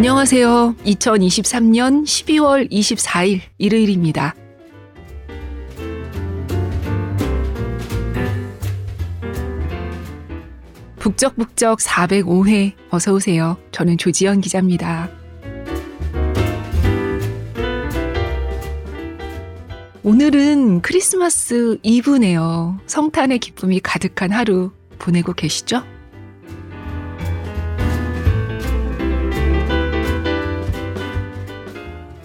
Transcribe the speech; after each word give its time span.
안녕하세요. 0.00 0.76
2023년 0.86 2.04
12월 2.04 2.72
24일 2.72 3.42
일요일입니다. 3.58 4.34
북적북적 10.98 11.80
405회 11.80 12.72
어서 12.88 13.12
오세요. 13.12 13.58
저는 13.72 13.98
조지연 13.98 14.40
기자입니다. 14.40 15.10
오늘은 20.02 20.80
크리스마스 20.80 21.76
이브네요. 21.82 22.80
성탄의 22.86 23.38
기쁨이 23.38 23.80
가득한 23.80 24.32
하루 24.32 24.70
보내고 24.98 25.34
계시죠? 25.34 25.84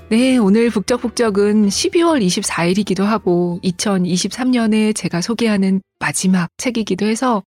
네, 0.07 0.37
오늘 0.37 0.69
북적북적은 0.69 1.67
12월 1.67 2.23
24일이기도 2.23 3.03
하고 3.03 3.59
2023년에 3.63 4.95
제가 4.95 5.21
소개하는 5.21 5.81
마지막 5.99 6.49
책이기도 6.57 7.07
해서 7.07 7.43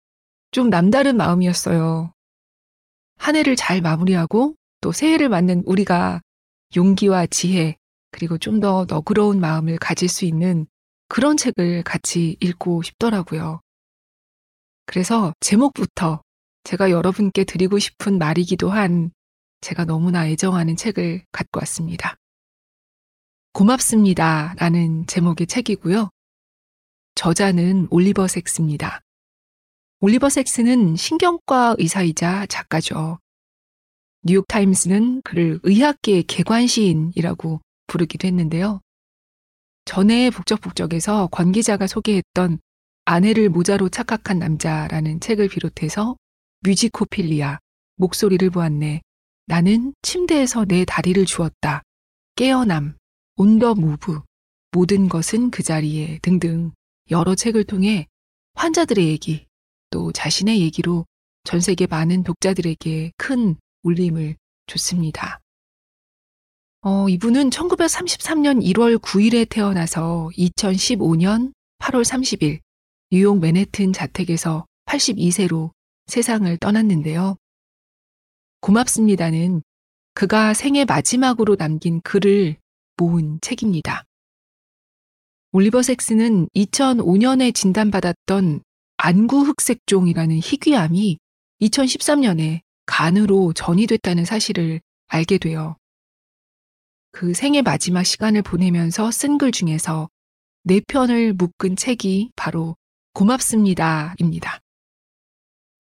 좀 0.50 0.72
남다른 0.72 1.18
마음이었어요. 1.18 2.12
한 3.18 3.36
해를 3.36 3.56
잘 3.56 3.82
마무리하고 3.82 4.56
또 4.82 4.92
새해를 4.92 5.30
맞는 5.30 5.64
우리가 5.68 6.22
용기와 6.76 7.28
지혜 7.28 7.76
그리고 8.12 8.40
좀 8.40 8.60
더 8.60 8.86
너그러운 8.90 9.40
마음을 9.40 9.78
가질 9.78 10.10
수 10.10 10.26
있는 10.26 10.66
그런 11.10 11.38
책을 11.38 11.84
같이 11.84 12.38
읽고 12.40 12.82
싶더라고요. 12.82 13.62
그래서 14.88 15.32
제목부터 15.42 16.22
제가 16.64 16.90
여러분께 16.90 17.44
드리고 17.44 17.78
싶은 17.78 18.18
말이기도 18.18 18.72
한 18.72 19.12
제가 19.62 19.86
너무나 19.86 20.28
애정하는 20.28 20.76
책을 20.76 21.24
갖고 21.32 21.60
왔습니다. 21.60 22.17
고맙습니다. 23.58 24.54
라는 24.60 25.08
제목의 25.08 25.48
책이고요. 25.48 26.12
저자는 27.16 27.88
올리버 27.90 28.28
섹스입니다. 28.28 29.02
올리버 30.00 30.30
섹스는 30.30 30.96
신경과 30.96 31.76
의사이자 31.80 32.46
작가죠. 32.46 33.18
뉴욕타임스는 34.22 35.24
그를 35.24 35.60
의학계의 35.64 36.26
개관시인이라고 36.26 37.60
부르기도 37.88 38.28
했는데요. 38.28 38.80
전에 39.86 40.30
북적북적에서 40.30 41.30
권 41.32 41.52
기자가 41.52 41.88
소개했던 41.88 42.60
아내를 43.06 43.50
모자로 43.50 43.90
착각한 43.90 44.38
남자라는 44.38 45.20
책을 45.20 45.48
비롯해서 45.48 46.16
뮤지코필리아, 46.60 47.58
목소리를 47.96 48.48
보았네, 48.52 49.02
나는 49.48 49.96
침대에서 50.04 50.66
내 50.66 50.86
다리를 50.86 51.26
주었다, 51.26 51.82
깨어남, 52.36 52.96
온더 53.40 53.76
무브, 53.76 54.22
모든 54.72 55.08
것은 55.08 55.52
그 55.52 55.62
자리에 55.62 56.18
등등 56.24 56.72
여러 57.12 57.36
책을 57.36 57.66
통해 57.66 58.08
환자들의 58.56 59.08
얘기, 59.08 59.46
또 59.92 60.12
자신의 60.12 60.60
얘기로 60.62 61.06
전 61.44 61.62
세계 61.62 61.86
많은 61.86 62.24
독자들에게 62.24 63.12
큰 63.16 63.56
울림을 63.84 64.38
줬습니다. 64.66 65.40
어, 66.82 67.08
이분은 67.10 67.52
1933년 67.52 68.64
1월 68.74 68.98
9일에 68.98 69.48
태어나서 69.48 70.32
2015년 70.36 71.54
8월 71.78 72.04
30일 72.04 72.60
뉴욕 73.12 73.40
맨해튼 73.40 73.94
자택에서 73.94 74.66
82세로 74.86 75.70
세상을 76.08 76.58
떠났는데요. 76.58 77.38
고맙습니다는 78.62 79.62
그가 80.16 80.56
생애 80.56 80.86
마지막으로 80.86 81.56
남긴 81.56 82.02
글을 82.02 82.58
모은 82.98 83.40
책입니다. 83.42 84.04
올리버 85.52 85.82
섹스는 85.82 86.48
2005년에 86.56 87.54
진단받았던 87.54 88.62
안구 88.98 89.42
흑색종이라는 89.44 90.40
희귀암이 90.40 91.18
2013년에 91.62 92.62
간으로 92.86 93.54
전이됐다는 93.54 94.26
사실을 94.26 94.82
알게 95.08 95.38
되어 95.38 95.78
그 97.12 97.34
생애 97.34 97.62
마지막 97.62 98.04
시간을 98.04 98.42
보내면서 98.42 99.12
쓴 99.12 99.38
글 99.38 99.52
중에서 99.52 100.10
네 100.64 100.82
편을 100.88 101.34
묶은 101.34 101.76
책이 101.76 102.32
바로 102.36 102.76
고맙습니다입니다. 103.14 104.60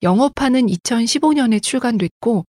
영어판은 0.01 0.67
2015년에 0.67 1.61
출간됐고 1.61 2.45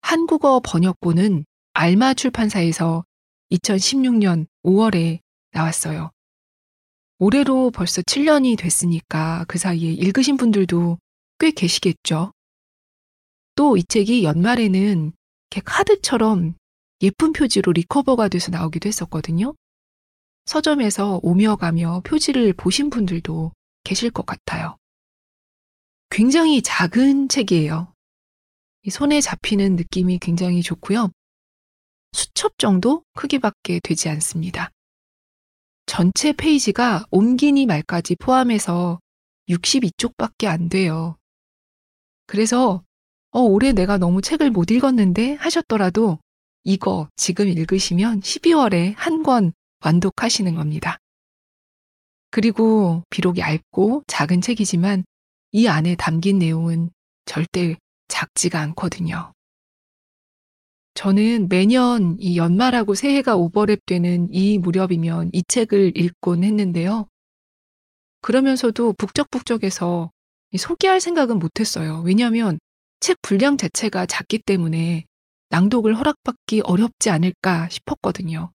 한국어 0.00 0.60
번역본은 0.64 1.44
알마 1.74 2.14
출판사에서 2.14 3.04
2016년 3.52 4.46
5월에 4.64 5.20
나왔어요. 5.52 6.10
올해로 7.18 7.70
벌써 7.70 8.02
7년이 8.02 8.58
됐으니까 8.58 9.44
그 9.46 9.58
사이에 9.58 9.92
읽으신 9.92 10.36
분들도 10.36 10.98
꽤 11.38 11.50
계시겠죠. 11.50 12.32
또 13.54 13.76
이 13.76 13.84
책이 13.84 14.24
연말에는 14.24 15.12
이렇게 15.50 15.60
카드처럼 15.64 16.54
예쁜 17.02 17.32
표지로 17.32 17.72
리커버가 17.72 18.28
돼서 18.28 18.50
나오기도 18.50 18.88
했었거든요. 18.88 19.54
서점에서 20.46 21.20
오며 21.22 21.56
가며 21.56 22.00
표지를 22.04 22.54
보신 22.54 22.90
분들도 22.90 23.52
계실 23.84 24.10
것 24.10 24.24
같아요. 24.24 24.76
굉장히 26.10 26.62
작은 26.62 27.28
책이에요. 27.28 27.92
손에 28.90 29.20
잡히는 29.20 29.76
느낌이 29.76 30.18
굉장히 30.18 30.62
좋고요. 30.62 31.10
수첩 32.12 32.58
정도 32.58 33.04
크기밖에 33.14 33.80
되지 33.82 34.08
않습니다. 34.10 34.70
전체 35.86 36.32
페이지가 36.32 37.06
옮기니 37.10 37.66
말까지 37.66 38.16
포함해서 38.16 39.00
62쪽밖에 39.48 40.46
안 40.46 40.68
돼요. 40.68 41.16
그래서 42.26 42.82
어, 43.30 43.40
올해 43.40 43.72
내가 43.72 43.98
너무 43.98 44.22
책을 44.22 44.50
못 44.50 44.70
읽었는데 44.70 45.34
하셨더라도 45.34 46.18
이거 46.64 47.08
지금 47.16 47.48
읽으시면 47.48 48.20
12월에 48.20 48.94
한 48.96 49.22
권 49.22 49.52
완독하시는 49.84 50.54
겁니다. 50.54 50.98
그리고 52.30 53.02
비록 53.10 53.38
얇고 53.38 54.04
작은 54.06 54.40
책이지만 54.40 55.04
이 55.50 55.66
안에 55.66 55.96
담긴 55.96 56.38
내용은 56.38 56.90
절대 57.26 57.76
작지가 58.08 58.60
않거든요. 58.60 59.32
저는 60.94 61.48
매년 61.48 62.16
이 62.20 62.36
연말하고 62.36 62.94
새해가 62.94 63.36
오버랩되는 63.36 64.28
이 64.30 64.58
무렵이면 64.58 65.30
이 65.32 65.42
책을 65.46 65.96
읽곤 65.96 66.44
했는데요. 66.44 67.08
그러면서도 68.20 68.92
북적북적해서 68.94 70.10
소개할 70.58 71.00
생각은 71.00 71.38
못했어요. 71.38 72.02
왜냐하면 72.04 72.58
책 73.00 73.16
분량 73.22 73.56
자체가 73.56 74.06
작기 74.06 74.38
때문에 74.38 75.06
낭독을 75.48 75.96
허락받기 75.96 76.60
어렵지 76.64 77.10
않을까 77.10 77.68
싶었거든요. 77.68 78.52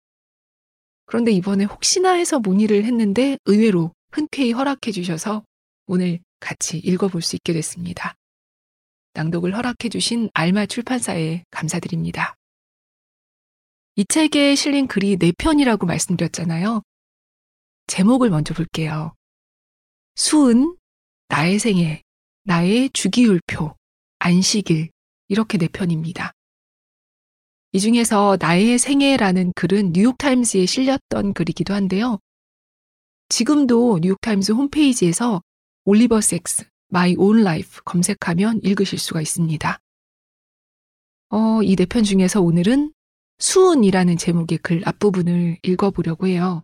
그런데 1.05 1.31
이번에 1.31 1.65
혹시나 1.65 2.13
해서 2.13 2.39
문의를 2.39 2.85
했는데 2.85 3.37
의외로 3.45 3.93
흔쾌히 4.11 4.51
허락해 4.51 4.91
주셔서 4.91 5.43
오늘 5.85 6.19
같이 6.39 6.77
읽어볼 6.77 7.21
수 7.21 7.35
있게 7.35 7.53
됐습니다. 7.53 8.15
낭독을 9.13 9.55
허락해 9.55 9.89
주신 9.89 10.29
알마 10.33 10.65
출판사에 10.65 11.43
감사드립니다. 11.51 12.35
이 13.95 14.05
책에 14.05 14.55
실린 14.55 14.87
글이 14.87 15.17
4편이라고 15.17 15.85
말씀드렸잖아요. 15.85 16.81
제목을 17.87 18.29
먼저 18.29 18.53
볼게요. 18.53 19.13
수은, 20.15 20.75
나의 21.27 21.59
생애, 21.59 22.01
나의 22.43 22.89
주기율표, 22.91 23.75
안식일, 24.19 24.89
이렇게 25.27 25.57
4편입니다. 25.57 26.31
이 27.71 27.79
중에서 27.79 28.37
나의 28.39 28.77
생애라는 28.77 29.53
글은 29.55 29.93
뉴욕타임스에 29.93 30.65
실렸던 30.65 31.33
글이기도 31.33 31.73
한데요. 31.73 32.19
지금도 33.29 33.99
뉴욕타임스 34.01 34.51
홈페이지에서 34.51 35.41
올리버 35.85 36.21
섹스, 36.21 36.65
My 36.93 37.15
Own 37.17 37.39
Life 37.41 37.81
검색하면 37.85 38.61
읽으실 38.63 38.99
수가 38.99 39.21
있습니다. 39.21 39.79
어, 41.29 41.63
이 41.63 41.75
네 41.75 41.85
편 41.85 42.03
중에서 42.03 42.41
오늘은 42.41 42.93
수은이라는 43.39 44.17
제목의 44.17 44.59
글 44.59 44.87
앞부분을 44.87 45.57
읽어보려고 45.63 46.27
해요. 46.27 46.61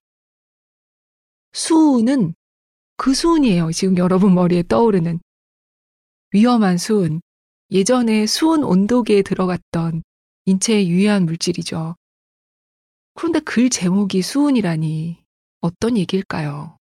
수은은 1.54 2.36
그 2.98 3.14
수은이에요. 3.14 3.72
지금 3.72 3.98
여러분 3.98 4.34
머리에 4.36 4.64
떠오르는 4.64 5.20
위험한 6.32 6.78
수은. 6.78 7.22
예전에 7.72 8.26
수은 8.26 8.64
온도계에 8.64 9.22
들어갔던 9.22 10.02
인체에 10.46 10.88
유해한 10.88 11.26
물질이죠. 11.26 11.96
그런데 13.14 13.40
글 13.42 13.70
제목이 13.70 14.24
수은이라니 14.24 15.24
어떤 15.62 15.98
얘기일까요? 15.98 16.79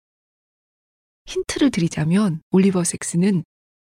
힌트를 1.27 1.71
드리자면 1.71 2.41
올리버 2.51 2.85
섹스는 2.85 3.45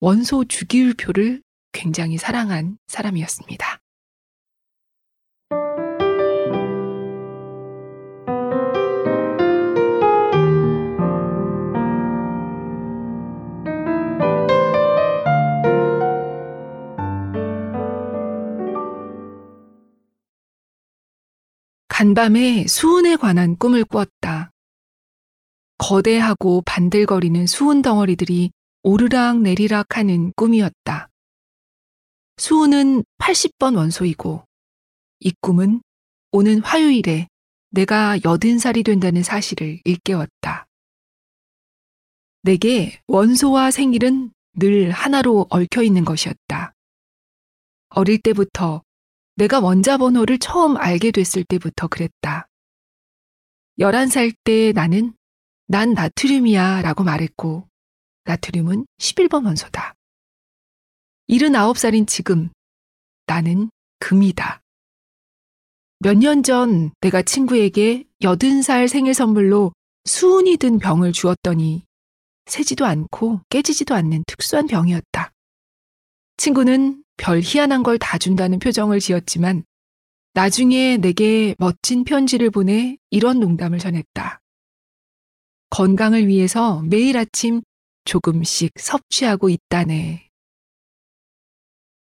원소 0.00 0.47
주기율표를 0.47 1.43
굉장히 1.73 2.19
사랑한 2.19 2.79
사람이었습니다. 2.87 3.79
간밤에 21.88 22.67
수은에 22.67 23.17
관한 23.17 23.56
꿈을 23.59 23.85
꾸었다. 23.85 24.50
거대하고 25.81 26.62
반들거리는 26.67 27.47
수은 27.47 27.81
덩어리들이 27.81 28.50
오르락 28.82 29.41
내리락 29.41 29.97
하는 29.97 30.31
꿈이었다. 30.37 31.09
수은은 32.37 33.03
80번 33.19 33.77
원소이고 33.77 34.44
이 35.21 35.32
꿈은 35.41 35.81
오는 36.32 36.61
화요일에 36.61 37.29
내가 37.71 38.19
여든 38.25 38.59
살이 38.59 38.82
된다는 38.82 39.23
사실을 39.23 39.81
일깨웠다. 39.85 40.67
내게 42.43 43.00
원소와 43.06 43.71
생일은 43.71 44.33
늘 44.53 44.91
하나로 44.91 45.47
얽혀 45.49 45.83
있는 45.83 46.05
것이었다. 46.05 46.75
어릴 47.88 48.19
때부터 48.19 48.83
내가 49.37 49.61
원자 49.61 49.97
번호를 49.97 50.38
처음 50.41 50.76
알게 50.76 51.11
됐을 51.11 51.43
때부터 51.44 51.88
그랬다. 51.88 52.49
11살 53.79 54.35
때 54.44 54.73
나는 54.73 55.15
난 55.71 55.93
나트륨이야 55.95 56.83
라고 56.83 57.05
말했고 57.05 57.69
나트륨은 58.25 58.87
11번 58.99 59.47
원소다. 59.47 59.95
79살인 61.29 62.09
지금 62.09 62.51
나는 63.27 63.71
금이다. 64.01 64.63
몇 66.01 66.17
년 66.19 66.43
전 66.43 66.91
내가 67.01 67.23
친구에게 67.23 68.05
80살 68.21 68.89
생일 68.89 69.15
선물로 69.15 69.73
수은이 70.07 70.57
든 70.57 70.81
병을 70.81 71.13
주었더니 71.13 71.85
새지도 72.47 72.85
않고 72.85 73.43
깨지지도 73.49 73.95
않는 73.95 74.25
특수한 74.27 74.67
병이었다. 74.67 75.31
친구는 76.37 77.05
별 77.17 77.41
희한한 77.45 77.85
걸 77.85 77.97
다 77.99 78.19
준다는 78.19 78.59
표정을 78.59 78.99
지었지만 78.99 79.63
나중에 80.33 80.97
내게 80.97 81.55
멋진 81.59 82.03
편지를 82.03 82.51
보내 82.51 82.97
이런 83.11 83.39
농담을 83.39 83.79
전했다. 83.79 84.41
건강을 85.71 86.27
위해서 86.27 86.83
매일 86.83 87.17
아침 87.17 87.63
조금씩 88.05 88.73
섭취하고 88.79 89.49
있다네. 89.49 90.29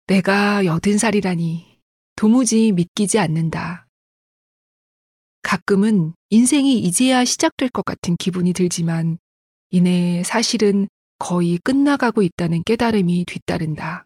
내가 0.08 0.66
여든 0.66 0.98
살이라니 0.98 1.80
도무지 2.16 2.72
믿기지 2.72 3.20
않는다. 3.20 3.88
가끔은 5.44 6.14
인생이 6.30 6.80
이제야 6.80 7.24
시작될 7.24 7.70
것 7.70 7.86
같은 7.86 8.16
기분이 8.18 8.54
들지만 8.54 9.18
이내 9.70 10.24
사실은 10.24 10.88
거의 11.20 11.60
끝나가고 11.60 12.24
있다는 12.24 12.64
깨달음이 12.64 13.26
뒤따른다. 13.26 14.06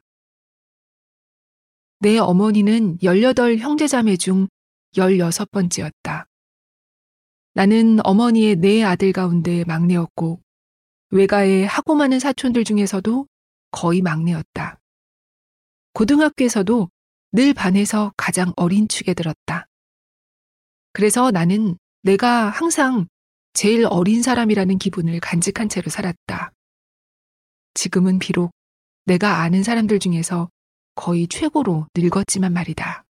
내 2.00 2.18
어머니는 2.18 2.98
18 3.02 3.58
형제자매 3.58 4.18
중 4.18 4.48
16번째였다. 4.96 6.26
나는 7.56 8.06
어머니의 8.06 8.58
네 8.58 8.84
아들 8.84 9.14
가운데 9.14 9.64
막내였고 9.64 10.42
외가에 11.12 11.64
하고 11.64 11.96
많은 11.96 12.20
사촌들 12.20 12.66
중에서도 12.66 13.28
거의 13.72 14.02
막내였다. 14.02 14.78
고등학교에서도 15.94 16.90
늘 17.32 17.54
반에서 17.54 18.14
가장 18.18 18.52
어린 18.58 18.90
축에 18.90 19.14
들었다. 19.14 19.68
그래서 20.92 21.32
나는 21.32 21.78
내가 22.02 22.50
항상 22.50 23.08
제일 23.54 23.86
어린 23.90 24.22
사람이라는 24.22 24.78
기분을 24.78 25.22
간직한 25.22 25.70
채로 25.70 25.90
살았다. 25.90 26.52
지금은 27.74 28.20
비록 28.20 28.52
내가 29.06 29.40
아는 29.40 29.64
사람들 29.64 30.00
중에서 30.00 30.50
거의 30.96 31.30
최고로 31.30 31.88
늙었지만 31.96 32.52
말이다. 32.52 33.06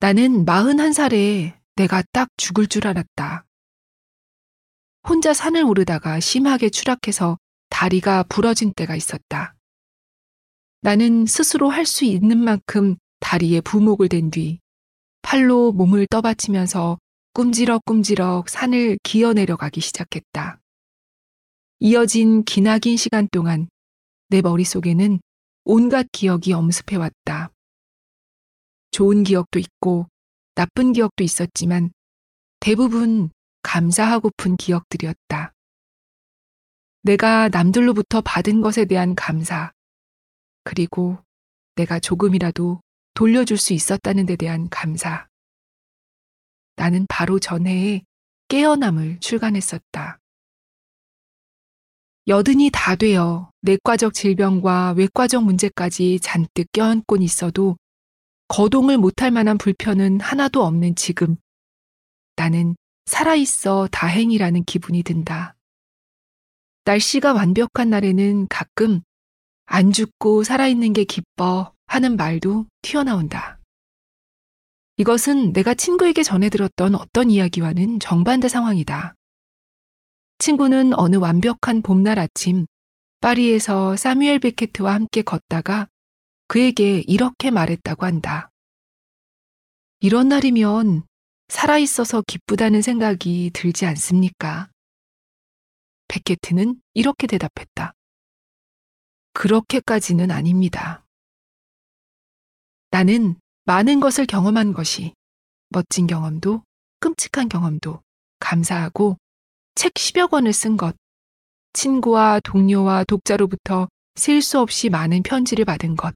나는 0.00 0.44
41살에 0.44 1.61
내가 1.76 2.02
딱 2.12 2.28
죽을 2.36 2.66
줄 2.66 2.86
알았다. 2.86 3.44
혼자 5.08 5.32
산을 5.34 5.64
오르다가 5.64 6.20
심하게 6.20 6.70
추락해서 6.70 7.38
다리가 7.70 8.24
부러진 8.24 8.72
때가 8.74 8.94
있었다. 8.94 9.54
나는 10.82 11.26
스스로 11.26 11.70
할 11.70 11.86
수 11.86 12.04
있는 12.04 12.38
만큼 12.38 12.96
다리에 13.20 13.60
부목을 13.60 14.08
댄 14.08 14.30
뒤 14.30 14.58
팔로 15.22 15.72
몸을 15.72 16.06
떠받치면서 16.08 16.98
꿈지럭꿈지럭 17.34 18.48
산을 18.48 18.98
기어 19.02 19.32
내려가기 19.32 19.80
시작했다. 19.80 20.60
이어진 21.80 22.44
기나긴 22.44 22.96
시간 22.96 23.28
동안 23.32 23.68
내 24.28 24.42
머릿속에는 24.42 25.20
온갖 25.64 26.06
기억이 26.12 26.52
엄습해왔다. 26.52 27.52
좋은 28.90 29.22
기억도 29.22 29.58
있고 29.58 30.06
나쁜 30.54 30.92
기억도 30.92 31.24
있었지만 31.24 31.92
대부분 32.60 33.30
감사하고픈 33.62 34.56
기억들이었다. 34.56 35.52
내가 37.02 37.48
남들로부터 37.48 38.20
받은 38.20 38.60
것에 38.60 38.84
대한 38.84 39.14
감사, 39.14 39.72
그리고 40.64 41.18
내가 41.74 41.98
조금이라도 41.98 42.80
돌려줄 43.14 43.56
수 43.56 43.72
있었다는 43.72 44.26
데 44.26 44.36
대한 44.36 44.68
감사. 44.68 45.26
나는 46.76 47.06
바로 47.08 47.38
전해에 47.38 48.02
깨어남을 48.48 49.20
출간했었다. 49.20 50.18
여든이 52.28 52.70
다 52.72 52.94
되어 52.94 53.50
내과적 53.62 54.14
질병과 54.14 54.92
외과적 54.92 55.44
문제까지 55.44 56.20
잔뜩 56.20 56.70
껴안곤 56.72 57.22
있어도 57.22 57.76
거동을 58.52 58.98
못할 58.98 59.30
만한 59.30 59.56
불편은 59.56 60.20
하나도 60.20 60.62
없는 60.62 60.94
지금 60.94 61.36
나는 62.36 62.76
살아있어 63.06 63.88
다행이라는 63.90 64.64
기분이 64.64 65.02
든다. 65.02 65.54
날씨가 66.84 67.32
완벽한 67.32 67.88
날에는 67.88 68.48
가끔 68.48 69.00
안 69.64 69.90
죽고 69.90 70.44
살아있는 70.44 70.92
게 70.92 71.04
기뻐 71.04 71.72
하는 71.86 72.16
말도 72.16 72.66
튀어나온다. 72.82 73.58
이것은 74.98 75.54
내가 75.54 75.72
친구에게 75.72 76.22
전해 76.22 76.50
들었던 76.50 76.94
어떤 76.94 77.30
이야기와는 77.30 78.00
정반대 78.00 78.50
상황이다. 78.50 79.14
친구는 80.36 80.92
어느 80.98 81.16
완벽한 81.16 81.80
봄날 81.80 82.18
아침 82.18 82.66
파리에서 83.22 83.96
사뮤엘 83.96 84.40
베케트와 84.40 84.92
함께 84.92 85.22
걷다가 85.22 85.88
그에게 86.52 87.02
이렇게 87.06 87.50
말했다고 87.50 88.04
한다. 88.04 88.50
이런 90.00 90.28
날이면 90.28 91.06
살아있어서 91.48 92.20
기쁘다는 92.26 92.82
생각이 92.82 93.52
들지 93.54 93.86
않습니까? 93.86 94.68
베케트는 96.08 96.78
이렇게 96.92 97.26
대답했다. 97.26 97.94
그렇게까지는 99.32 100.30
아닙니다. 100.30 101.06
나는 102.90 103.36
많은 103.64 104.00
것을 104.00 104.26
경험한 104.26 104.74
것이 104.74 105.14
멋진 105.70 106.06
경험도 106.06 106.64
끔찍한 107.00 107.48
경험도 107.48 108.02
감사하고 108.40 109.16
책 109.74 109.94
10여 109.94 110.28
권을 110.28 110.52
쓴 110.52 110.76
것, 110.76 110.94
친구와 111.72 112.40
동료와 112.40 113.04
독자로부터 113.04 113.88
셀 114.16 114.42
수 114.42 114.60
없이 114.60 114.90
많은 114.90 115.22
편지를 115.22 115.64
받은 115.64 115.96
것, 115.96 116.14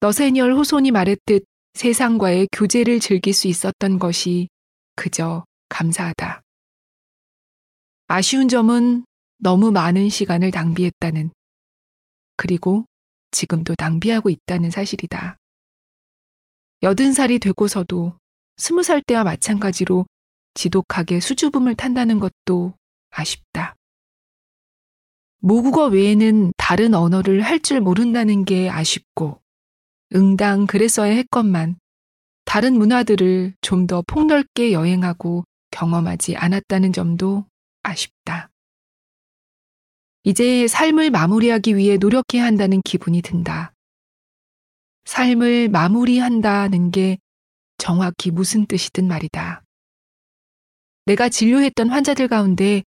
너세니얼 0.00 0.54
후손이 0.54 0.92
말했듯 0.92 1.44
세상과의 1.74 2.48
교제를 2.52 3.00
즐길 3.00 3.34
수 3.34 3.48
있었던 3.48 3.98
것이 3.98 4.48
그저 4.94 5.44
감사하다. 5.68 6.40
아쉬운 8.06 8.48
점은 8.48 9.04
너무 9.38 9.72
많은 9.72 10.08
시간을 10.08 10.50
낭비했다는, 10.54 11.30
그리고 12.36 12.84
지금도 13.32 13.74
낭비하고 13.76 14.30
있다는 14.30 14.70
사실이다. 14.70 15.36
여든 16.84 17.12
살이 17.12 17.40
되고서도 17.40 18.16
스무 18.56 18.84
살 18.84 19.02
때와 19.02 19.24
마찬가지로 19.24 20.06
지독하게 20.54 21.20
수줍음을 21.20 21.74
탄다는 21.74 22.20
것도 22.20 22.74
아쉽다. 23.10 23.74
모국어 25.40 25.86
외에는 25.86 26.52
다른 26.56 26.94
언어를 26.94 27.42
할 27.42 27.60
줄 27.60 27.80
모른다는 27.80 28.44
게 28.44 28.70
아쉽고, 28.70 29.40
응당 30.14 30.66
그랬어야 30.66 31.12
했건만 31.12 31.76
다른 32.44 32.78
문화들을 32.78 33.54
좀 33.60 33.86
더 33.86 34.02
폭넓게 34.06 34.72
여행하고 34.72 35.44
경험하지 35.70 36.36
않았다는 36.36 36.92
점도 36.92 37.44
아쉽다. 37.82 38.50
이제 40.24 40.66
삶을 40.66 41.10
마무리하기 41.10 41.76
위해 41.76 41.96
노력해야 41.96 42.44
한다는 42.44 42.80
기분이 42.82 43.22
든다. 43.22 43.72
삶을 45.04 45.68
마무리한다는 45.68 46.90
게 46.90 47.18
정확히 47.78 48.30
무슨 48.30 48.66
뜻이든 48.66 49.06
말이다. 49.08 49.62
내가 51.06 51.28
진료했던 51.28 51.88
환자들 51.88 52.28
가운데 52.28 52.82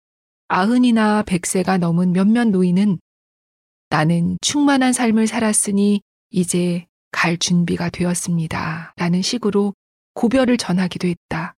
아흔이나 0.48 1.24
백세가 1.24 1.78
넘은 1.78 2.12
몇몇 2.14 2.48
노인은 2.50 3.00
나는 3.90 4.38
충만한 4.42 4.94
삶을 4.94 5.28
살았으니 5.28 6.02
이제 6.30 6.86
갈 7.12 7.38
준비가 7.38 7.90
되었습니다. 7.90 8.94
라는 8.98 9.22
식으로 9.22 9.74
고별을 10.14 10.58
전하기도 10.58 11.08
했다. 11.08 11.56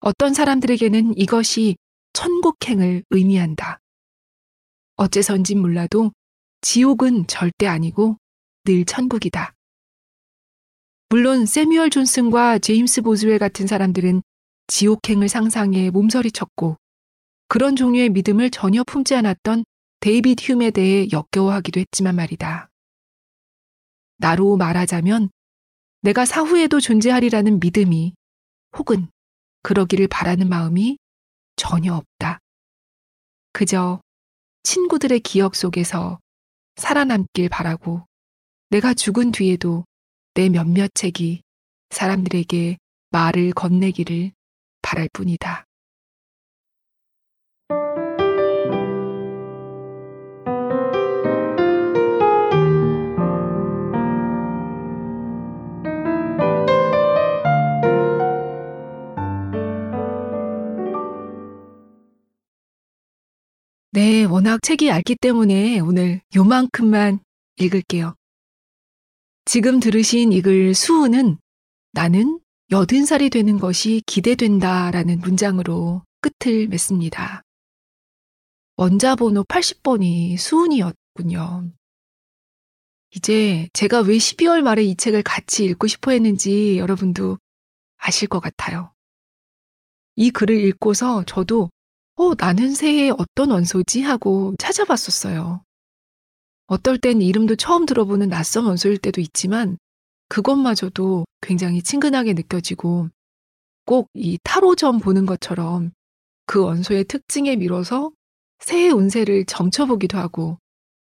어떤 0.00 0.34
사람들에게는 0.34 1.16
이것이 1.18 1.76
천국행을 2.12 3.04
의미한다. 3.10 3.80
어째선진 4.96 5.60
몰라도 5.60 6.12
지옥은 6.62 7.26
절대 7.26 7.66
아니고 7.66 8.16
늘 8.64 8.84
천국이다. 8.84 9.54
물론 11.08 11.46
세뮤얼 11.46 11.90
존슨과 11.90 12.58
제임스 12.58 13.02
보즈웰 13.02 13.38
같은 13.38 13.66
사람들은 13.66 14.22
지옥행을 14.66 15.28
상상해 15.28 15.90
몸서리쳤고 15.90 16.76
그런 17.48 17.76
종류의 17.76 18.10
믿음을 18.10 18.50
전혀 18.50 18.82
품지 18.82 19.14
않았던 19.14 19.64
데이빗 20.00 20.38
흉에 20.48 20.70
대해 20.70 21.06
역겨워하기도 21.12 21.80
했지만 21.80 22.16
말이다. 22.16 22.68
나로 24.18 24.56
말하자면 24.56 25.30
내가 26.00 26.24
사후에도 26.24 26.80
존재하리라는 26.80 27.60
믿음이 27.60 28.14
혹은 28.76 29.08
그러기를 29.62 30.08
바라는 30.08 30.48
마음이 30.48 30.98
전혀 31.56 31.94
없다. 31.94 32.38
그저 33.52 34.00
친구들의 34.62 35.20
기억 35.20 35.54
속에서 35.54 36.18
살아남길 36.76 37.48
바라고 37.48 38.06
내가 38.70 38.94
죽은 38.94 39.32
뒤에도 39.32 39.84
내 40.34 40.48
몇몇 40.48 40.90
책이 40.94 41.42
사람들에게 41.90 42.78
말을 43.10 43.52
건네기를 43.52 44.32
바랄 44.82 45.08
뿐이다. 45.12 45.65
워낙 64.36 64.60
책이 64.60 64.88
얇기 64.88 65.16
때문에 65.16 65.80
오늘 65.80 66.20
요만큼만 66.36 67.20
읽을게요. 67.56 68.14
지금 69.46 69.80
들으신 69.80 70.30
이 70.30 70.42
글 70.42 70.74
수우는 70.74 71.38
나는 71.92 72.38
여든 72.70 73.06
살이 73.06 73.30
되는 73.30 73.58
것이 73.58 74.02
기대된다 74.04 74.90
라는 74.90 75.20
문장으로 75.20 76.02
끝을 76.20 76.68
맺습니다. 76.68 77.44
원자 78.76 79.16
번호 79.16 79.42
80번이 79.42 80.36
수은이었군요. 80.36 81.72
이제 83.12 83.70
제가 83.72 84.00
왜 84.00 84.18
12월 84.18 84.60
말에 84.60 84.82
이 84.82 84.96
책을 84.96 85.22
같이 85.22 85.64
읽고 85.64 85.86
싶어 85.86 86.10
했는지 86.10 86.76
여러분도 86.76 87.38
아실 87.96 88.28
것 88.28 88.40
같아요. 88.40 88.92
이 90.14 90.30
글을 90.30 90.60
읽고서 90.60 91.24
저도 91.24 91.70
어, 92.16 92.32
나는 92.34 92.74
새해 92.74 93.10
어떤 93.10 93.50
원소지? 93.50 94.02
하고 94.02 94.54
찾아봤었어요. 94.58 95.62
어떨 96.66 96.98
땐 96.98 97.20
이름도 97.20 97.56
처음 97.56 97.86
들어보는 97.86 98.28
낯선 98.28 98.64
원소일 98.64 98.98
때도 98.98 99.20
있지만 99.20 99.78
그것마저도 100.28 101.26
굉장히 101.40 101.82
친근하게 101.82 102.32
느껴지고 102.32 103.08
꼭 103.84 104.08
이 104.14 104.38
타로점 104.42 104.98
보는 104.98 105.26
것처럼 105.26 105.92
그 106.46 106.62
원소의 106.62 107.04
특징에 107.04 107.56
밀어서 107.56 108.10
새해 108.58 108.90
운세를 108.90 109.44
점쳐보기도 109.44 110.18
하고 110.18 110.58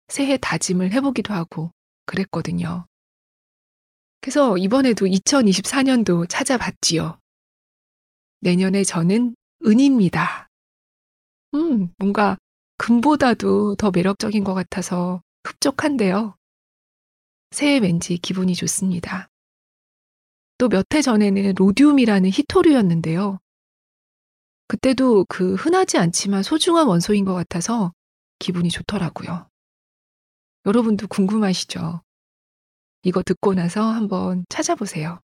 새해 0.07 0.37
다짐을 0.37 0.91
해보기도 0.93 1.33
하고 1.33 1.71
그랬거든요. 2.05 2.85
그래서 4.21 4.57
이번에도 4.57 5.05
2024년도 5.05 6.27
찾아봤지요. 6.29 7.19
내년에 8.41 8.83
저는 8.83 9.35
은입니다. 9.65 10.48
음, 11.55 11.93
뭔가 11.97 12.37
금보다도 12.77 13.75
더 13.75 13.91
매력적인 13.91 14.43
것 14.43 14.53
같아서 14.53 15.21
흡족한데요. 15.43 16.35
새해 17.51 17.79
왠지 17.79 18.17
기분이 18.17 18.53
좋습니다. 18.55 19.27
또 20.57 20.67
몇 20.67 20.93
해 20.93 21.01
전에는 21.01 21.53
로디움이라는 21.57 22.29
히토류였는데요. 22.31 23.39
그때도 24.67 25.25
그 25.29 25.55
흔하지 25.55 25.97
않지만 25.97 26.43
소중한 26.43 26.87
원소인 26.87 27.25
것 27.25 27.33
같아서 27.33 27.93
기분이 28.39 28.69
좋더라고요. 28.69 29.47
여러분도 30.65 31.07
궁금하시죠? 31.07 32.01
이거 33.03 33.23
듣고 33.23 33.53
나서 33.53 33.81
한번 33.81 34.45
찾아보세요. 34.49 35.21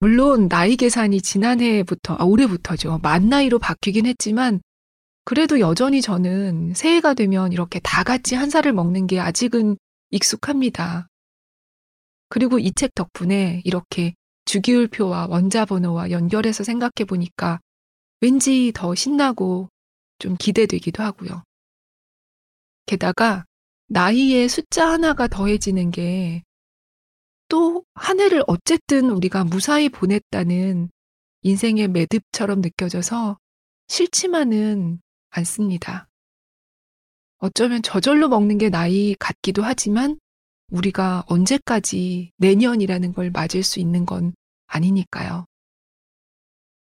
물론 0.00 0.48
나이 0.48 0.76
계산이 0.76 1.22
지난해부터, 1.22 2.16
아, 2.18 2.24
올해부터죠. 2.24 2.98
만 3.02 3.28
나이로 3.28 3.58
바뀌긴 3.58 4.04
했지만 4.06 4.60
그래도 5.26 5.58
여전히 5.58 6.00
저는 6.02 6.74
새해가 6.74 7.14
되면 7.14 7.52
이렇게 7.52 7.80
다 7.80 8.04
같이 8.04 8.36
한 8.36 8.48
살을 8.48 8.72
먹는 8.72 9.08
게 9.08 9.18
아직은 9.18 9.76
익숙합니다. 10.10 11.08
그리고 12.28 12.60
이 12.60 12.70
책 12.72 12.94
덕분에 12.94 13.60
이렇게 13.64 14.14
주기율표와 14.44 15.26
원자번호와 15.26 16.12
연결해서 16.12 16.62
생각해 16.62 17.04
보니까 17.08 17.58
왠지 18.20 18.70
더 18.72 18.94
신나고 18.94 19.68
좀 20.20 20.36
기대되기도 20.36 21.02
하고요. 21.02 21.42
게다가 22.86 23.44
나이에 23.88 24.46
숫자 24.48 24.88
하나가 24.90 25.26
더해지는 25.28 25.90
게 25.90 26.42
또 27.48 27.84
한 27.94 28.20
해를 28.20 28.44
어쨌든 28.46 29.10
우리가 29.10 29.44
무사히 29.44 29.88
보냈다는 29.88 30.90
인생의 31.42 31.88
매듭처럼 31.88 32.60
느껴져서 32.60 33.38
싫지만은 33.88 35.00
않습니다. 35.36 36.08
어쩌면 37.38 37.82
저절로 37.82 38.28
먹는 38.28 38.58
게 38.58 38.70
나이 38.70 39.14
같기도 39.18 39.62
하지만 39.62 40.18
우리가 40.70 41.24
언제까지 41.28 42.32
내년이라는 42.38 43.12
걸 43.12 43.30
맞을 43.30 43.62
수 43.62 43.78
있는 43.78 44.06
건 44.06 44.34
아니니까요. 44.66 45.46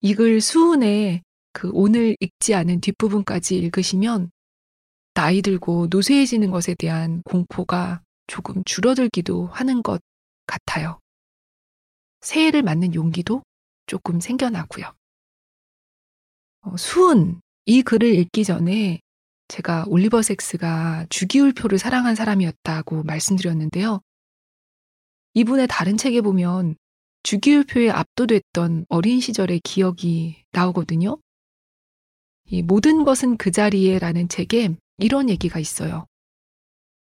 이 0.03 0.15
글 0.15 0.41
수훈의 0.41 1.23
그 1.53 1.71
오늘 1.73 2.17
읽지 2.21 2.55
않은 2.55 2.81
뒷부분까지 2.81 3.57
읽으시면 3.57 4.31
나이 5.15 5.41
들고 5.41 5.89
노쇠해지는 5.91 6.51
것에 6.51 6.75
대한 6.75 7.23
공포가 7.23 8.03
조금 8.27 8.63
줄어들기도 8.65 9.47
하는 9.47 9.83
것 9.83 10.03
같아요. 10.47 11.01
새해를 12.21 12.63
맞는 12.63 12.95
용기도 12.95 13.43
조금 13.87 14.21
생겨나고요. 14.21 14.93
어, 16.63 16.77
수은 16.77 17.41
이 17.69 17.83
글을 17.83 18.15
읽기 18.15 18.45
전에 18.45 19.01
제가 19.49 19.87
올리버 19.89 20.23
섹스가 20.23 21.07
주기율표를 21.09 21.79
사랑한 21.79 22.15
사람이었다고 22.15 23.03
말씀드렸는데요. 23.03 24.01
이분의 25.35 25.67
다른 25.69 25.97
책에 25.97 26.21
보면 26.21 26.77
주기율표에 27.25 27.91
압도됐던 27.91 28.87
어린 28.89 29.21
시절의 29.21 29.61
기억이 29.65 30.45
나오거든요. 30.53 31.19
이 32.45 32.63
모든 32.63 33.03
것은 33.03 33.37
그 33.37 33.51
자리에 33.51 33.99
라는 33.99 34.29
책에 34.29 34.77
이런 34.99 35.29
얘기가 35.29 35.59
있어요. 35.59 36.07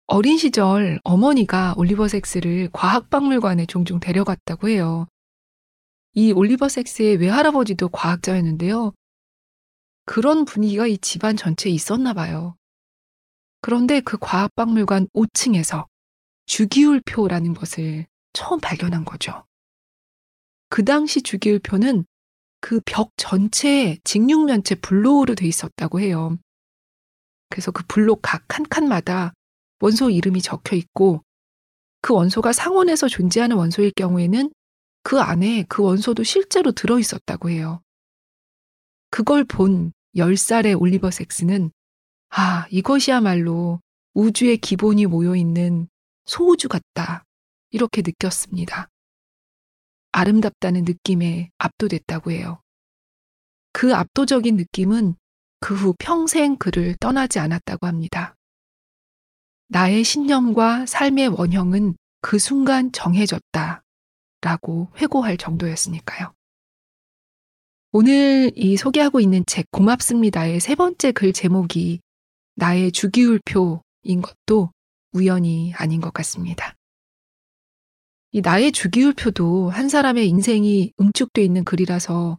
어린 0.08 0.38
시절 0.38 1.02
어머니가 1.04 1.74
올리버 1.76 2.08
섹스를 2.08 2.70
과학박물관에 2.72 3.66
종종 3.66 4.00
데려갔다고 4.00 4.70
해요. 4.70 5.08
이 6.14 6.32
올리버 6.32 6.70
섹스의 6.70 7.18
외할아버지도 7.18 7.90
과학자였는데요. 7.90 8.94
그런 10.06 10.46
분위기가 10.46 10.88
이 10.88 10.98
집안 10.98 11.36
전체에 11.36 11.72
있었나 11.72 12.14
봐요. 12.14 12.56
그런데 13.62 14.00
그 14.00 14.18
과학박물관 14.20 15.08
5층에서 15.14 15.88
주기율표라는 16.46 17.54
것을 17.56 18.06
처음 18.34 18.60
발견한 18.60 19.06
거죠. 19.06 19.46
그 20.70 20.84
당시 20.84 21.22
주기율표는 21.22 22.06
그 22.62 22.82
벽 22.86 23.12
전체에 23.18 24.00
직육면체 24.04 24.76
블록으로 24.76 25.36
돼 25.36 25.48
있었다고 25.48 26.00
해요. 26.00 26.38
그래서 27.50 27.72
그 27.72 27.84
블록 27.88 28.22
각 28.22 28.44
한 28.50 28.66
칸마다 28.68 29.34
원소 29.82 30.10
이름이 30.10 30.42
적혀 30.42 30.76
있고 30.76 31.24
그 32.02 32.14
원소가 32.14 32.54
상온에서 32.54 33.08
존재하는 33.08 33.56
원소일 33.58 33.92
경우에는 33.96 34.52
그 35.04 35.20
안에 35.20 35.66
그 35.70 35.84
원소도 35.84 36.24
실제로 36.24 36.72
들어 36.72 37.00
있었다고 37.00 37.50
해요. 37.50 37.82
그걸 39.12 39.44
본 39.44 39.92
10살의 40.15 40.79
올리버 40.79 41.12
섹스는 41.12 41.72
아, 42.29 42.67
이것이야말로 42.69 43.81
우주의 44.13 44.57
기본이 44.57 45.05
모여 45.05 45.36
있는 45.36 45.88
소우주 46.25 46.69
같다. 46.69 47.24
이렇게 47.72 48.01
느꼈습니다. 48.01 48.89
아름답다는 50.12 50.86
느낌에 50.86 51.50
압도됐다고 51.57 52.31
해요. 52.31 52.62
그 53.74 53.93
압도적인 53.93 54.55
느낌은 54.55 55.15
그 55.65 55.74
후 55.74 55.95
평생 55.98 56.57
그를 56.57 56.95
떠나지 57.00 57.39
않았다고 57.39 57.88
합니다. 57.88 58.36
나의 59.67 60.03
신념과 60.03 60.86
삶의 60.86 61.29
원형은 61.29 61.95
그 62.22 62.38
순간 62.38 62.91
정해졌다. 62.91 63.81
라고 64.41 64.91
회고할 64.98 65.38
정도였으니까요. 65.38 66.35
오늘 67.98 68.52
이 68.58 68.75
소개하고 68.75 69.22
있는 69.22 69.46
책 69.46 69.72
고맙습니다의 69.72 70.60
세 70.60 70.75
번째 70.75 71.14
글 71.14 71.32
제목이 71.32 72.02
나의 72.56 72.92
주기율표인 72.92 74.22
것도 74.22 74.72
우연이 75.14 75.74
아닌 75.75 76.02
것 76.02 76.12
같습니다. 76.12 76.75
이 78.34 78.42
나의 78.42 78.74
주기율표도 78.74 79.70
한 79.70 79.88
사람의 79.88 80.28
인생이 80.28 80.92
응축돼 81.00 81.42
있는 81.42 81.64
글이라서 81.64 82.38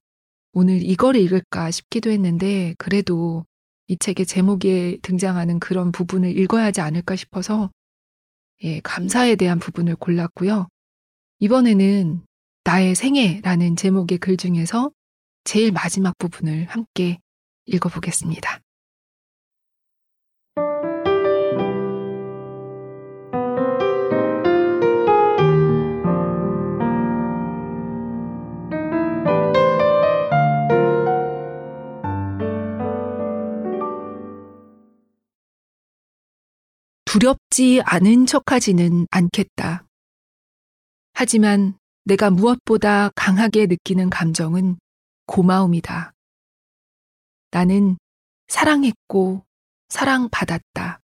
오늘 0.53 0.83
이걸 0.83 1.17
읽을까 1.17 1.71
싶기도 1.71 2.11
했는데 2.11 2.75
그래도 2.77 3.47
이 3.87 3.97
책의 3.97 4.27
제목에 4.27 4.99
등장하는 5.01 5.59
그런 5.59 5.91
부분을 5.91 6.37
읽어야 6.37 6.67
하지 6.67 6.83
않을까 6.83 7.17
싶어서 7.17 7.71
예, 8.63 8.81
감사에 8.81 9.37
대한 9.37 9.59
부분을 9.59 9.97
골랐고요. 9.97 10.69
이번에는 11.39 12.21
나의 12.65 12.95
생애라는 12.95 13.77
제목의 13.77 14.19
글 14.19 14.37
중에서 14.37 14.91
제일 15.47 15.71
마지막 15.71 16.19
부분을 16.19 16.65
함께 16.65 17.21
읽어보겠습니다. 17.67 18.61
두렵지 37.05 37.83
않은 37.85 38.27
척하지는 38.27 39.07
않겠다. 39.13 39.87
하지만 41.15 41.79
내가 42.05 42.31
무엇보다 42.31 43.11
강하게 43.15 43.67
느끼는 43.67 44.11
감정은 44.11 44.77
고마움이다. 45.27 46.13
나는 47.51 47.97
사랑했고 48.49 49.45
사랑받았다. 49.89 51.01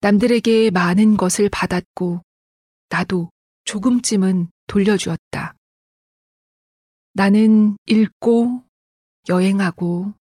남들에게 0.00 0.70
많은 0.70 1.16
것을 1.16 1.48
받았고 1.50 2.22
나도 2.88 3.30
조금쯤은 3.64 4.50
돌려주었다. 4.66 5.54
나는 7.12 7.76
읽고 7.86 8.64
여행하고 9.28 10.14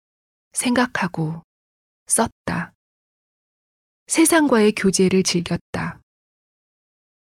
생각하고 0.52 1.42
썼다. 2.06 2.72
세상과의 4.06 4.72
교제를 4.72 5.22
즐겼다. 5.22 6.00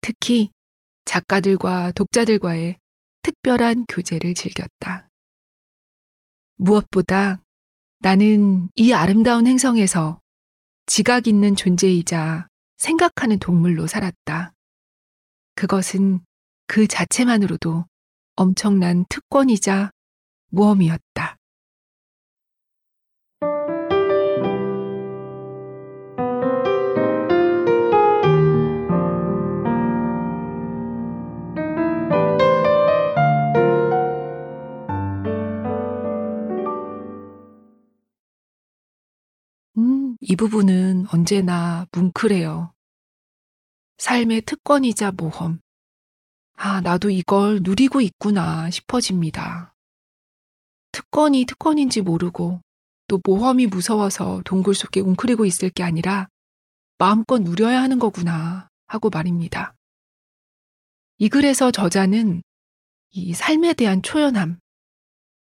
특히 0.01 0.51
작가들과 1.05 1.91
독자들과의 1.93 2.77
특별한 3.23 3.85
교제를 3.87 4.35
즐겼다. 4.35 5.04
무엇보다 6.55 7.41
나는 8.00 8.69
이 8.75 8.93
아름다운 8.93 9.47
행성에서 9.47 10.19
지각 10.85 11.27
있는 11.27 11.55
존재이자 11.55 12.47
생각하는 12.77 13.39
동물로 13.39 13.88
살았다. 13.88 14.53
그것은 15.56 16.19
그 16.67 16.88
자체만으로도 16.88 17.86
엄청난 18.36 19.06
특권이자 19.10 19.91
모험이었다. 20.49 21.35
이 40.27 40.35
부분은 40.35 41.05
언제나 41.13 41.85
뭉클해요. 41.91 42.73
삶의 43.99 44.41
특권이자 44.41 45.11
모험. 45.11 45.59
아, 46.55 46.81
나도 46.81 47.11
이걸 47.11 47.59
누리고 47.61 48.01
있구나 48.01 48.71
싶어집니다. 48.71 49.75
특권이 50.91 51.45
특권인지 51.45 52.01
모르고 52.01 52.59
또 53.07 53.21
모험이 53.23 53.67
무서워서 53.67 54.41
동굴 54.45 54.73
속에 54.73 54.99
웅크리고 54.99 55.45
있을 55.45 55.69
게 55.69 55.83
아니라 55.83 56.27
마음껏 56.97 57.38
누려야 57.38 57.79
하는 57.83 57.99
거구나 57.99 58.67
하고 58.88 59.11
말입니다. 59.11 59.75
이 61.19 61.29
글에서 61.29 61.69
저자는 61.69 62.41
이 63.11 63.33
삶에 63.35 63.75
대한 63.75 64.01
초연함, 64.01 64.57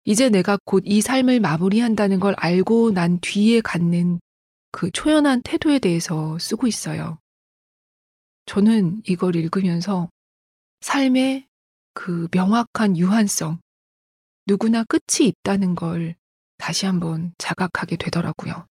이제 0.03 0.29
내가 0.29 0.59
곧 0.63 0.83
이 0.85 1.01
삶을 1.01 1.39
마무리한다는 1.39 2.19
걸 2.19 2.35
알고 2.37 2.91
난 2.91 3.17
뒤에 3.19 3.61
갖는 3.61 4.19
그 4.75 4.91
초연한 4.91 5.41
태도에 5.41 5.79
대해서 5.79 6.37
쓰고 6.37 6.67
있어요. 6.67 7.17
저는 8.45 9.01
이걸 9.07 9.37
읽으면서 9.37 10.09
삶의 10.81 11.47
그 11.93 12.27
명확한 12.31 12.97
유한성, 12.97 13.59
누구나 14.45 14.83
끝이 14.83 15.29
있다는 15.29 15.75
걸 15.75 16.15
다시 16.57 16.85
한번 16.85 17.33
자각하게 17.37 17.95
되더라고요. 17.95 18.67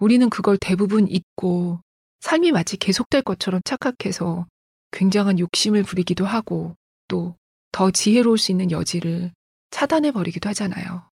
우리는 0.00 0.28
그걸 0.28 0.58
대부분 0.60 1.06
잊고 1.08 1.80
삶이 2.18 2.50
마치 2.50 2.76
계속될 2.76 3.22
것처럼 3.22 3.60
착각해서 3.64 4.48
굉장한 4.90 5.38
욕심을 5.38 5.84
부리기도 5.84 6.26
하고 6.26 6.74
또 7.06 7.36
더 7.72 7.90
지혜로울 7.90 8.38
수 8.38 8.52
있는 8.52 8.70
여지를 8.70 9.32
차단해 9.70 10.12
버리기도 10.12 10.48
하잖아요. 10.50 11.08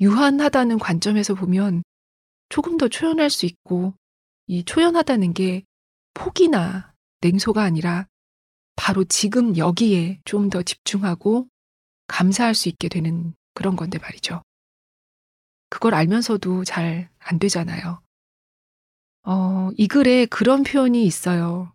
유한하다는 0.00 0.78
관점에서 0.78 1.34
보면 1.34 1.82
조금 2.50 2.76
더 2.76 2.88
초연할 2.88 3.30
수 3.30 3.46
있고 3.46 3.94
이 4.46 4.64
초연하다는 4.64 5.32
게 5.32 5.64
포기나 6.14 6.92
냉소가 7.22 7.62
아니라 7.62 8.06
바로 8.76 9.04
지금 9.04 9.56
여기에 9.56 10.20
좀 10.24 10.50
더 10.50 10.62
집중하고 10.62 11.48
감사할 12.08 12.54
수 12.54 12.68
있게 12.68 12.88
되는 12.88 13.34
그런 13.54 13.76
건데 13.76 13.98
말이죠. 13.98 14.42
그걸 15.70 15.94
알면서도 15.94 16.64
잘 16.64 17.08
안 17.20 17.38
되잖아요. 17.38 18.02
어, 19.22 19.70
이 19.76 19.86
글에 19.86 20.26
그런 20.26 20.62
표현이 20.62 21.04
있어요. 21.04 21.72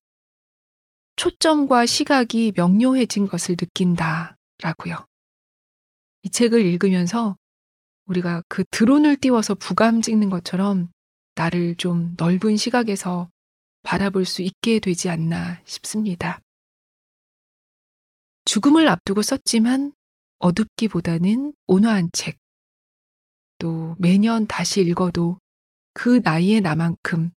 초점과 1.16 1.86
시각이 1.86 2.54
명료해진 2.56 3.28
것을 3.28 3.56
느낀다. 3.56 4.36
라고요. 4.62 5.06
이 6.24 6.30
책을 6.30 6.66
읽으면서 6.66 7.38
우리가 8.06 8.44
그 8.48 8.64
드론을 8.66 9.18
띄워서 9.18 9.56
부감 9.56 10.02
찍는 10.02 10.30
것처럼 10.30 10.90
나를 11.36 11.76
좀 11.76 12.16
넓은 12.18 12.58
시각에서 12.58 13.30
바라볼 13.84 14.26
수 14.26 14.42
있게 14.42 14.80
되지 14.80 15.10
않나 15.10 15.62
싶습니다. 15.66 16.40
죽음을 18.46 18.88
앞두고 18.88 19.22
썼지만 19.22 19.94
어둡기보다는 20.40 21.54
온화한 21.68 22.10
책. 22.14 22.38
또 23.58 23.96
매년 24.00 24.48
다시 24.48 24.82
읽어도 24.82 25.40
그 25.94 26.22
나이의 26.24 26.62
나만큼 26.62 27.32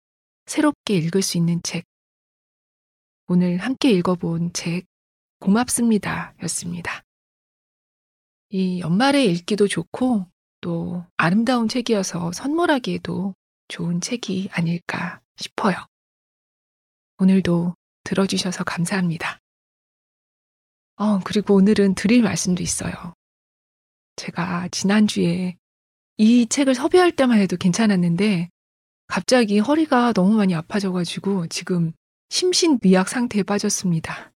새롭게 0.46 0.96
읽을 0.96 1.22
수 1.22 1.38
있는 1.38 1.62
책. 1.62 1.85
오늘 3.26 3.59
함께 3.59 3.90
읽어본 3.90 4.52
책 4.52 4.87
고맙습니다 5.40 6.35
였습니다. 6.42 7.02
이 8.50 8.81
연말에 8.81 9.24
읽기도 9.24 9.68
좋고 9.68 10.26
또 10.61 11.05
아름다운 11.16 11.68
책이어서 11.68 12.33
선물하기에도 12.33 13.35
좋은 13.68 14.01
책이 14.01 14.49
아닐까 14.53 15.21
싶어요. 15.37 15.77
오늘도 17.18 17.75
들어주셔서 18.05 18.64
감사합니다. 18.64 19.38
어, 20.97 21.21
그리고 21.25 21.55
오늘은 21.55 21.94
드릴 21.94 22.23
말씀도 22.23 22.62
있어요. 22.62 22.92
제가 24.16 24.68
지난주에 24.68 25.57
이 26.16 26.47
책을 26.47 26.75
섭외할 26.75 27.12
때만 27.12 27.38
해도 27.38 27.57
괜찮았는데 27.57 28.49
갑자기 29.07 29.59
허리가 29.59 30.12
너무 30.12 30.35
많이 30.35 30.55
아파져가지고 30.55 31.47
지금 31.47 31.92
심신미약 32.31 33.09
상태에 33.09 33.42
빠졌습니다. 33.42 34.33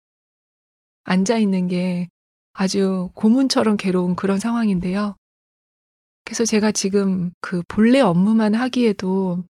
앉아 1.04 1.38
있는 1.38 1.66
게 1.66 2.09
아주 2.52 3.11
고문처럼 3.14 3.76
괴로운 3.76 4.14
그런 4.14 4.38
상황인데요. 4.38 5.16
그래서 6.30 6.44
제가 6.44 6.70
지금 6.70 7.32
그 7.40 7.64
본래 7.66 7.98
업무만 7.98 8.54
하기에도 8.54 9.42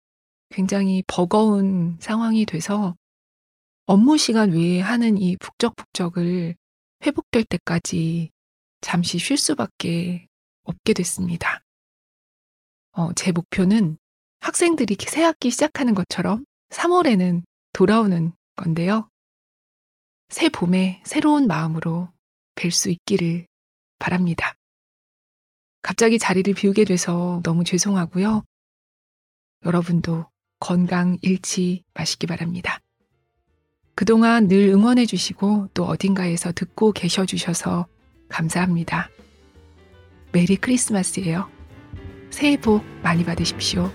굉장히 0.49 1.03
버거운 1.09 1.97
상황이 1.99 2.47
돼서 2.47 2.95
업무 3.87 4.17
시간 4.17 4.53
외에 4.53 4.81
하는 4.81 5.19
이 5.19 5.37
북적북적을 5.39 6.55
회복될 7.05 7.43
때까지 7.47 8.31
잠시 8.81 9.19
쉴 9.19 9.37
수밖에 9.37 10.29
없게 10.63 10.93
됐습니다. 10.93 11.65
어, 12.93 13.13
제 13.15 13.33
목표는 13.33 13.99
학생들이 14.39 14.97
새 15.01 15.25
학기 15.25 15.51
시작하는 15.51 15.95
것처럼 15.95 16.45
3월에는 16.69 17.43
돌아오는 17.73 18.33
건데요. 18.55 19.09
새 20.29 20.49
봄에 20.49 21.03
새로운 21.05 21.49
마음으로 21.49 22.09
뵐 22.55 22.71
수 22.71 22.89
있기를 22.89 23.49
바랍니다. 23.99 24.55
갑자기 25.83 26.19
자리를 26.19 26.53
비우게 26.55 26.85
돼서 26.85 27.41
너무 27.45 27.65
죄송하고요. 27.65 28.43
여러분도 29.65 30.27
건강 30.61 31.19
잃지 31.23 31.85
마시기 31.95 32.27
바랍니다. 32.27 32.81
그동안 33.95 34.49
늘 34.49 34.69
응원해 34.69 35.07
주시고 35.07 35.69
또 35.75 35.85
어딘가에서 35.85 36.53
듣고 36.53 36.93
계셔 36.93 37.27
주셔서 37.27 37.87
감사합니다. 38.29 39.09
메리 40.33 40.57
크리스마스예요. 40.57 41.51
새해 42.31 42.57
복 42.61 42.85
많이 43.03 43.25
받으십시오. 43.25 43.91